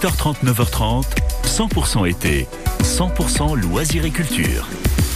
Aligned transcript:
8h30, 0.00 0.42
9h30, 0.46 1.04
100% 1.44 2.08
été, 2.08 2.46
100% 2.82 3.54
loisirs 3.54 4.06
et 4.06 4.10
culture. 4.10 4.66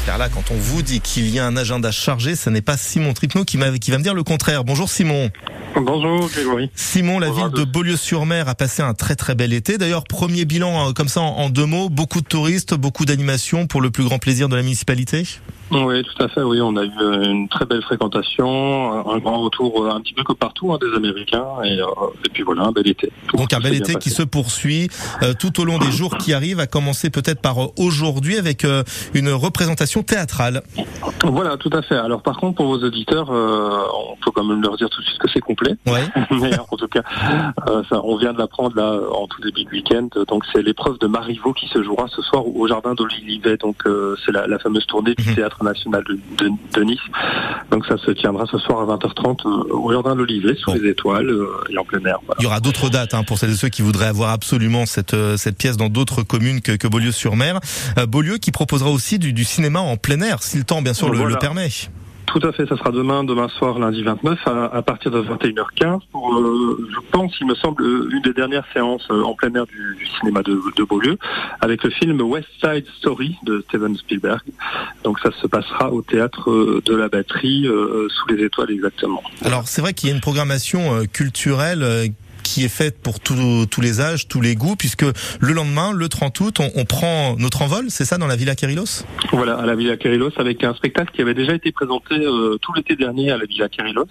Car 0.04 0.18
là, 0.18 0.28
quand 0.28 0.50
on 0.50 0.56
vous 0.56 0.82
dit 0.82 1.00
qu'il 1.00 1.30
y 1.30 1.38
a 1.38 1.46
un 1.46 1.56
agenda 1.56 1.90
chargé, 1.90 2.36
ce 2.36 2.50
n'est 2.50 2.60
pas 2.60 2.76
Simon 2.76 3.14
Tripneau 3.14 3.44
qui, 3.44 3.58
qui 3.80 3.90
va 3.90 3.96
me 3.96 4.02
dire 4.02 4.12
le 4.12 4.22
contraire. 4.24 4.62
Bonjour 4.62 4.90
Simon. 4.90 5.30
Bonjour 5.80 6.28
Grégory. 6.28 6.70
Simon, 6.74 7.18
la 7.18 7.30
ville 7.30 7.50
de 7.50 7.64
Beaulieu-sur-Mer 7.64 8.48
a 8.48 8.54
passé 8.54 8.82
un 8.82 8.94
très 8.94 9.16
très 9.16 9.34
bel 9.34 9.52
été. 9.52 9.76
D'ailleurs, 9.76 10.04
premier 10.04 10.44
bilan 10.44 10.90
euh, 10.90 10.92
comme 10.92 11.08
ça 11.08 11.20
en 11.20 11.50
deux 11.50 11.66
mots, 11.66 11.88
beaucoup 11.88 12.20
de 12.20 12.26
touristes, 12.26 12.74
beaucoup 12.74 13.04
d'animations 13.04 13.66
pour 13.66 13.80
le 13.80 13.90
plus 13.90 14.04
grand 14.04 14.18
plaisir 14.18 14.48
de 14.48 14.54
la 14.54 14.62
municipalité? 14.62 15.24
Oui, 15.70 16.02
tout 16.02 16.22
à 16.22 16.28
fait. 16.28 16.42
Oui, 16.42 16.60
on 16.60 16.76
a 16.76 16.84
eu 16.84 16.90
euh, 17.00 17.24
une 17.24 17.48
très 17.48 17.64
belle 17.64 17.82
fréquentation, 17.82 19.08
un 19.08 19.18
grand 19.18 19.40
retour 19.40 19.84
euh, 19.84 19.90
un 19.90 20.00
petit 20.00 20.12
peu 20.12 20.22
comme 20.22 20.36
partout 20.36 20.72
hein, 20.72 20.78
des 20.80 20.94
Américains, 20.94 21.46
et, 21.64 21.80
euh, 21.80 21.86
et, 22.24 22.28
puis 22.28 22.42
voilà, 22.42 22.62
un 22.64 22.72
bel 22.72 22.86
été. 22.86 23.10
Donc 23.32 23.52
un 23.52 23.60
bel 23.60 23.74
été 23.74 23.94
qui 23.94 24.10
se 24.10 24.22
poursuit 24.22 24.88
tout 25.38 25.60
au 25.60 25.64
long 25.64 25.78
des 25.78 25.90
jours 25.90 26.16
qui 26.18 26.32
arrivent, 26.32 26.60
à 26.60 26.66
commencer 26.66 27.10
peut-être 27.10 27.40
par 27.40 27.56
aujourd'hui 27.78 28.36
avec 28.36 28.66
une 29.14 29.30
représentation 29.30 30.02
théâtrale. 30.02 30.62
Voilà, 31.24 31.56
tout 31.56 31.70
à 31.72 31.82
fait. 31.82 31.96
Alors 31.96 32.22
par 32.22 32.36
contre, 32.36 32.56
pour 32.56 32.66
vos 32.66 32.84
auditeurs, 32.84 33.30
on 33.30 34.16
peut 34.22 34.30
quand 34.34 34.44
même 34.44 34.62
leur 34.62 34.76
dire 34.76 34.90
tout 34.90 35.00
de 35.00 35.06
suite 35.06 35.18
que 35.18 35.28
c'est 35.32 35.40
complet. 35.40 35.63
Ouais. 35.86 36.02
Mais 36.30 36.58
en 36.58 36.76
tout 36.76 36.88
cas, 36.88 37.02
ça, 37.88 38.00
on 38.02 38.16
vient 38.16 38.32
de 38.32 38.38
l'apprendre 38.38 38.76
là 38.76 38.98
en 39.12 39.26
tout 39.26 39.40
début 39.42 39.64
de 39.64 39.70
week-end. 39.70 40.08
Donc 40.28 40.44
c'est 40.52 40.62
l'épreuve 40.62 40.98
de 40.98 41.06
Marivaux 41.06 41.52
qui 41.52 41.68
se 41.68 41.82
jouera 41.82 42.06
ce 42.08 42.22
soir 42.22 42.46
au 42.46 42.66
jardin 42.68 42.94
d'Olivet. 42.94 43.56
Donc 43.56 43.82
c'est 44.24 44.32
la, 44.32 44.46
la, 44.46 44.58
fameuse 44.58 44.86
tournée 44.86 45.14
du 45.14 45.28
mhm. 45.28 45.34
théâtre 45.34 45.62
national 45.62 46.04
de, 46.04 46.18
de, 46.72 46.84
Nice. 46.84 47.00
Donc 47.70 47.86
ça 47.86 47.96
se 47.96 48.10
tiendra 48.10 48.46
ce 48.50 48.58
soir 48.58 48.80
à 48.80 48.96
20h30 48.96 49.46
euh, 49.46 49.74
au 49.74 49.92
Jardin 49.92 50.14
l'Olivet, 50.14 50.54
sous 50.56 50.72
les 50.72 50.90
étoiles 50.90 51.30
euh, 51.30 51.48
et 51.70 51.78
en 51.78 51.84
plein 51.84 52.04
air. 52.04 52.18
Il 52.38 52.44
y 52.44 52.46
aura 52.46 52.60
d'autres 52.60 52.88
dates 52.90 53.14
hein, 53.14 53.24
pour 53.24 53.38
celles 53.38 53.50
et 53.50 53.56
ceux 53.56 53.68
qui 53.68 53.82
voudraient 53.82 54.06
avoir 54.06 54.30
absolument 54.30 54.86
cette, 54.86 55.14
euh, 55.14 55.36
cette 55.36 55.56
pièce 55.56 55.76
dans 55.76 55.88
d'autres 55.88 56.22
communes 56.22 56.60
que, 56.60 56.72
que 56.72 56.86
Beaulieu-sur-Mer. 56.86 57.60
Beaulieu 58.08 58.38
qui 58.38 58.52
proposera 58.52 58.90
aussi 58.90 59.18
du, 59.18 59.32
du, 59.32 59.44
cinéma 59.44 59.80
en 59.80 59.96
plein 59.96 60.20
air, 60.20 60.42
si 60.42 60.58
le 60.58 60.64
temps 60.64 60.82
bien 60.82 60.94
sûr 60.94 61.10
le, 61.10 61.24
le 61.24 61.36
permet. 61.36 61.68
Tout 62.26 62.40
à 62.42 62.52
fait, 62.52 62.66
ça 62.66 62.76
sera 62.76 62.90
demain, 62.90 63.24
demain 63.24 63.48
soir, 63.48 63.78
lundi 63.78 64.02
29, 64.02 64.38
à, 64.46 64.82
partir 64.82 65.10
de 65.10 65.22
21h15, 65.22 66.00
pour, 66.10 66.34
euh, 66.34 66.88
je 66.90 67.00
pense, 67.10 67.32
il 67.40 67.46
me 67.46 67.54
semble, 67.54 67.84
une 68.12 68.22
des 68.22 68.32
dernières 68.32 68.64
séances 68.72 69.06
euh, 69.10 69.22
en 69.22 69.34
plein 69.34 69.54
air 69.54 69.66
du, 69.66 70.06
cinéma 70.18 70.42
de, 70.42 70.84
Beaulieu, 70.84 71.18
avec 71.60 71.82
le 71.84 71.90
film 71.90 72.20
West 72.22 72.48
Side 72.62 72.86
Story 72.98 73.36
de 73.44 73.64
Steven 73.68 73.96
Spielberg. 73.96 74.40
Donc 75.02 75.18
ça 75.20 75.30
se 75.40 75.46
passera 75.46 75.92
au 75.92 76.02
théâtre 76.02 76.50
euh, 76.50 76.82
de 76.84 76.94
la 76.94 77.08
batterie, 77.08 77.66
sous 78.08 78.34
les 78.34 78.44
étoiles 78.44 78.70
exactement. 78.70 79.22
Alors 79.44 79.66
c'est 79.66 79.80
vrai 79.80 79.94
qu'il 79.94 80.08
y 80.08 80.12
a 80.12 80.14
une 80.14 80.20
programmation 80.20 81.04
culturelle 81.12 82.12
qui 82.44 82.64
est 82.64 82.68
faite 82.68 82.98
pour 83.02 83.18
tous 83.18 83.80
les 83.80 84.00
âges, 84.00 84.28
tous 84.28 84.40
les 84.40 84.54
goûts, 84.54 84.76
puisque 84.76 85.04
le 85.40 85.52
lendemain, 85.52 85.92
le 85.92 86.08
30 86.08 86.38
août, 86.40 86.60
on, 86.60 86.84
prend 86.84 87.34
notre 87.36 87.62
envol, 87.62 87.86
c'est 87.88 88.04
ça, 88.04 88.18
dans 88.18 88.26
la 88.26 88.36
Villa 88.36 88.54
Kérilos 88.54 89.04
Voilà, 89.32 89.54
à 89.54 89.66
la 89.66 89.74
Villa 89.74 89.96
Kérilos, 89.96 90.30
avec 90.36 90.62
un 90.62 90.74
spectacle 90.74 91.12
qui 91.12 91.22
avait 91.22 91.34
déjà 91.34 91.54
été 91.54 91.72
présenté 91.72 92.14
euh, 92.14 92.58
tout 92.60 92.72
l'été 92.74 92.94
dernier 92.94 93.32
à 93.32 93.38
la 93.38 93.46
Villa 93.46 93.68
Kérilos, 93.68 94.06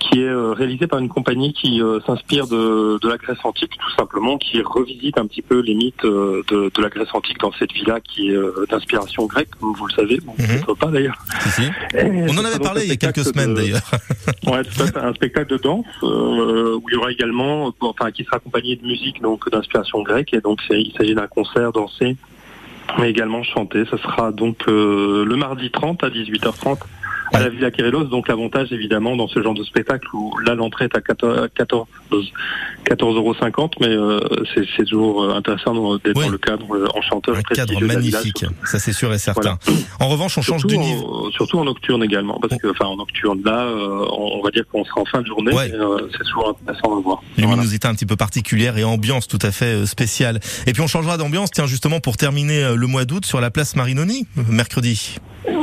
qui 0.00 0.20
est 0.20 0.28
euh, 0.28 0.52
réalisé 0.52 0.86
par 0.86 0.98
une 0.98 1.08
compagnie 1.08 1.52
qui 1.52 1.82
euh, 1.82 2.00
s'inspire 2.06 2.46
de, 2.48 2.98
la 3.06 3.18
Grèce 3.18 3.38
antique, 3.44 3.72
tout 3.78 3.94
simplement, 3.96 4.38
qui 4.38 4.60
revisite 4.62 5.18
un 5.18 5.26
petit 5.26 5.42
peu 5.42 5.60
les 5.60 5.74
mythes 5.74 6.02
de, 6.04 6.80
la 6.80 6.88
Grèce 6.88 7.08
antique 7.12 7.38
dans 7.38 7.52
cette 7.52 7.72
villa 7.72 8.00
qui 8.00 8.30
est 8.30 8.68
d'inspiration 8.70 9.26
grecque, 9.26 9.50
comme 9.60 9.74
vous 9.74 9.86
le 9.86 9.92
savez, 9.92 10.18
bon, 10.24 10.34
mhm. 10.38 10.76
pas 10.76 10.86
d'ailleurs. 10.86 11.18
On 11.94 12.36
en 12.38 12.44
avait 12.44 12.58
parlé 12.58 12.82
il 12.84 12.88
y 12.88 12.92
a 12.92 12.96
quelques 12.96 13.24
semaines 13.24 13.54
d'ailleurs. 13.54 13.82
ouais, 14.46 14.64
tout 14.64 14.82
à 14.82 14.86
fait, 14.86 14.96
un 14.96 15.14
spectacle 15.14 15.52
de 15.52 15.58
danse 15.58 15.86
où 16.02 16.82
il 16.88 16.94
y 16.94 16.96
aura 16.96 17.12
également 17.12 17.41
enfin 17.80 18.10
qui 18.10 18.24
sera 18.24 18.36
accompagné 18.36 18.76
de 18.76 18.86
musique 18.86 19.20
donc 19.20 19.50
d'inspiration 19.50 20.02
grecque 20.02 20.34
et 20.34 20.40
donc 20.40 20.60
il 20.70 20.92
s'agit 20.96 21.14
d'un 21.14 21.26
concert 21.26 21.72
dansé 21.72 22.16
mais 22.98 23.10
également 23.10 23.42
chanté. 23.42 23.84
Ça 23.86 23.98
sera 23.98 24.32
donc 24.32 24.68
euh, 24.68 25.24
le 25.24 25.36
mardi 25.36 25.70
30 25.70 26.04
à 26.04 26.10
18h30 26.10 26.78
à 27.32 27.40
la 27.40 27.48
Villa 27.48 27.70
Kérélos. 27.70 28.04
Donc 28.04 28.28
l'avantage 28.28 28.72
évidemment 28.72 29.16
dans 29.16 29.28
ce 29.28 29.42
genre 29.42 29.54
de 29.54 29.64
spectacle 29.64 30.06
où 30.14 30.36
là 30.38 30.54
l'entrée 30.54 30.84
est 30.86 30.96
à 30.96 31.00
14, 31.00 31.48
14, 31.54 31.86
14,50 32.84 33.14
euros, 33.16 33.34
mais 33.80 33.86
euh, 33.88 34.20
c'est 34.54 34.84
toujours 34.84 35.22
euh, 35.22 35.34
intéressant 35.34 35.96
d'être 35.98 36.20
dans 36.20 36.28
le 36.28 36.38
cadre 36.38 36.76
euh, 36.76 36.86
en 36.94 37.02
chanteur. 37.02 37.36
Un 37.36 37.42
cadre 37.42 37.80
magnifique, 37.84 38.44
ça 38.64 38.78
c'est 38.78 38.92
sûr 38.92 39.12
et 39.12 39.18
certain. 39.18 39.58
En 40.00 40.08
revanche, 40.08 40.36
on 40.38 40.42
change 40.42 40.66
d'univers. 40.66 41.02
Surtout 41.32 41.58
en 41.58 41.64
nocturne 41.64 42.02
également, 42.02 42.38
parce 42.40 42.60
que 42.60 42.68
enfin 42.68 42.86
en 42.86 42.96
nocturne 42.96 43.42
là, 43.44 43.66
on 43.66 44.42
va 44.42 44.50
dire 44.50 44.64
qu'on 44.70 44.84
sera 44.84 45.00
en 45.00 45.04
fin 45.04 45.22
de 45.22 45.26
journée. 45.26 45.52
c'est 45.52 46.24
toujours 46.24 46.56
intéressant 46.60 46.98
à 46.98 47.00
voir. 47.00 47.22
Luminosité 47.38 47.88
un 47.88 47.94
petit 47.94 48.06
peu 48.06 48.16
particulière 48.16 48.76
et 48.78 48.84
ambiance 48.84 49.28
tout 49.28 49.38
à 49.42 49.50
fait 49.50 49.86
spéciale. 49.86 50.40
Et 50.66 50.72
puis 50.72 50.82
on 50.82 50.86
changera 50.86 51.16
d'ambiance, 51.16 51.50
tiens 51.50 51.66
justement 51.66 52.00
pour 52.00 52.16
terminer 52.16 52.74
le 52.76 52.86
mois 52.86 53.04
d'août 53.04 53.24
sur 53.24 53.40
la 53.40 53.50
place 53.50 53.76
Marinoni 53.76 54.26
mercredi. 54.48 55.18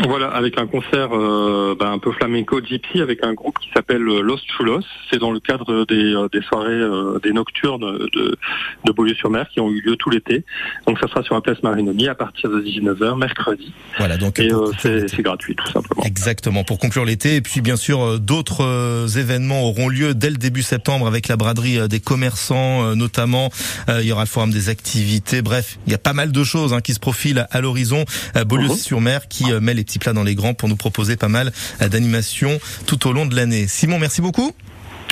Voilà, 0.07 0.28
avec 0.28 0.57
un 0.57 0.68
concert 0.68 1.09
euh, 1.13 1.58
ben, 1.79 1.91
un 1.91 1.99
peu 1.99 2.11
flamenco 2.11 2.61
gypsy 2.61 3.01
avec 3.01 3.23
un 3.23 3.33
groupe 3.33 3.57
qui 3.59 3.69
s'appelle 3.73 4.07
euh, 4.07 4.21
Los 4.21 4.39
Chulos. 4.57 4.83
C'est 5.09 5.19
dans 5.19 5.31
le 5.31 5.39
cadre 5.39 5.85
des, 5.85 6.13
euh, 6.13 6.27
des 6.31 6.41
soirées, 6.41 6.71
euh, 6.71 7.19
des 7.23 7.31
nocturnes 7.31 7.97
de, 8.13 8.37
de 8.85 8.91
Beaulieu-sur-Mer 8.91 9.47
qui 9.49 9.59
ont 9.59 9.69
eu 9.69 9.81
lieu 9.81 9.95
tout 9.95 10.09
l'été. 10.09 10.43
Donc 10.87 10.99
ça 10.99 11.07
sera 11.07 11.23
sur 11.23 11.35
la 11.35 11.41
place 11.41 11.61
Marinoni 11.63 12.07
à 12.07 12.15
partir 12.15 12.49
de 12.49 12.61
19h 12.61 13.17
mercredi. 13.17 13.73
Voilà, 13.97 14.17
donc 14.17 14.39
et 14.39 14.49
c'est 14.77 15.21
gratuit 15.21 15.55
tout 15.55 15.67
simplement. 15.71 16.03
Exactement, 16.03 16.63
pour 16.63 16.79
conclure 16.79 17.05
l'été. 17.05 17.35
Et 17.35 17.41
puis 17.41 17.61
bien 17.61 17.75
sûr, 17.75 18.19
d'autres 18.19 19.17
événements 19.17 19.63
auront 19.63 19.89
lieu 19.89 20.13
dès 20.13 20.29
le 20.29 20.37
début 20.37 20.63
septembre 20.63 21.07
avec 21.07 21.27
la 21.27 21.37
braderie 21.37 21.87
des 21.87 21.99
commerçants 21.99 22.95
notamment. 22.95 23.49
il 23.87 24.05
y 24.05 24.11
aura 24.11 24.23
le 24.23 24.27
forum 24.27 24.51
des 24.51 24.69
activités. 24.69 25.41
Bref, 25.41 25.77
il 25.85 25.91
y 25.91 25.95
a 25.95 25.99
pas 25.99 26.13
mal 26.13 26.31
de 26.31 26.43
choses 26.43 26.73
hein, 26.73 26.81
qui 26.81 26.93
se 26.93 26.99
profilent 26.99 27.47
à 27.51 27.61
l'horizon. 27.61 28.05
Beaulieu-sur-Mer 28.45 29.27
qui 29.27 29.51
met 29.61 29.73
les 29.73 29.83
petits 29.83 29.99
plats 29.99 30.13
dans 30.13 30.23
les 30.23 30.35
grands 30.35 30.53
pour 30.53 30.69
nous 30.69 30.75
proposer 30.75 31.15
pas 31.15 31.27
mal 31.27 31.38
d'animations 31.79 32.59
tout 32.85 33.07
au 33.07 33.13
long 33.13 33.25
de 33.25 33.35
l'année. 33.35 33.67
Simon, 33.67 34.00
merci 34.00 34.22
beaucoup. 34.22 34.51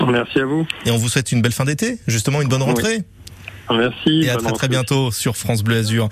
Merci 0.07 0.39
à 0.39 0.45
vous. 0.45 0.67
Et 0.85 0.91
on 0.91 0.97
vous 0.97 1.09
souhaite 1.09 1.31
une 1.31 1.41
belle 1.41 1.53
fin 1.53 1.65
d'été, 1.65 1.97
justement 2.07 2.41
une 2.41 2.49
bonne 2.49 2.61
rentrée. 2.61 3.03
Merci. 3.69 4.21
Et 4.23 4.29
à 4.29 4.37
très 4.37 4.51
très 4.51 4.67
bientôt 4.67 5.11
sur 5.11 5.35
France 5.35 5.63
Bleu 5.63 5.77
Azur. 5.77 6.09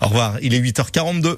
Au 0.00 0.06
revoir, 0.06 0.36
il 0.42 0.54
est 0.54 0.60
8h42. 0.60 1.36